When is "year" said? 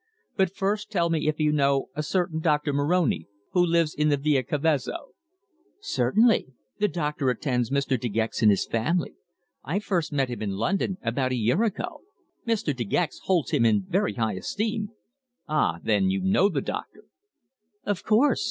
11.37-11.61